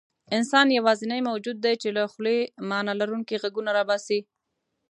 [0.35, 2.37] انسان یواځینی موجود دی، چې له خولې
[2.69, 4.19] معنیلرونکي غږونه راباسي.